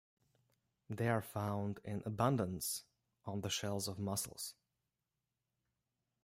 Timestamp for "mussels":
3.99-4.55